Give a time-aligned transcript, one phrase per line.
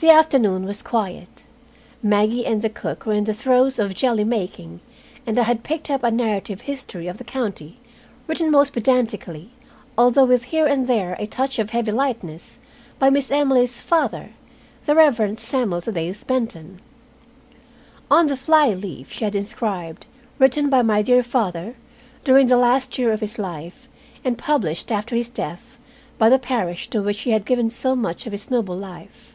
[0.00, 1.42] The afternoon was quiet.
[2.04, 4.78] Maggie and the cook were in the throes of jelly making,
[5.26, 7.80] and I had picked up a narrative history of the county,
[8.28, 9.50] written most pedantically,
[9.98, 12.60] although with here and there a touch of heavy lightness,
[13.00, 14.30] by Miss Emily's father,
[14.86, 16.80] the Reverend Samuel Thaddeus Benton.
[18.08, 20.06] On the fly leaf she had inscribed,
[20.38, 21.74] "Written by my dear father
[22.22, 23.88] during the last year of his life,
[24.22, 25.76] and published after his death
[26.18, 29.34] by the parish to which he had given so much of his noble life."